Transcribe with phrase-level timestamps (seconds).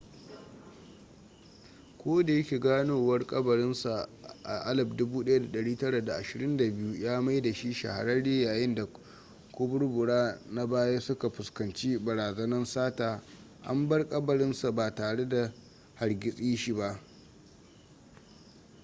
[1.97, 4.09] ko da yake ganowar kabarin sa
[4.43, 8.87] a 1922 ya maida shi shahararre yayin da
[9.57, 13.21] kaburbura na baya suka fuskanci barazanan sata
[13.63, 15.51] an bar kabarin sa ba tare da
[15.95, 16.99] hargitse shi ba